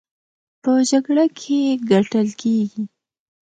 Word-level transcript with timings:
په 0.61 0.71
جګړه 0.89 1.25
کې 1.39 1.59
ګټل 1.91 2.27
کېږي، 2.41 2.83